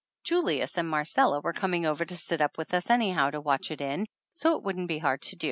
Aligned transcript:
Julius 0.23 0.79
and 0.79 0.89
Marcella 0.89 1.41
were 1.41 1.53
coming 1.53 1.85
over 1.85 2.03
to 2.05 2.17
sit 2.17 2.41
up 2.41 2.57
with 2.57 2.73
us 2.73 2.89
anyhow 2.89 3.29
to 3.29 3.39
watch 3.39 3.69
it 3.69 3.81
in, 3.81 4.07
so 4.33 4.57
it 4.57 4.63
wouldn't 4.63 4.87
be 4.87 4.97
hard 4.97 5.21
to 5.21 5.35
do. 5.35 5.39